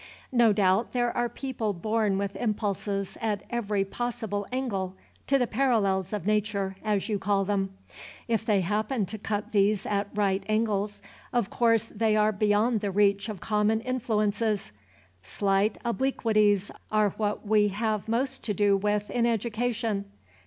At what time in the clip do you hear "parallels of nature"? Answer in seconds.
5.45-6.75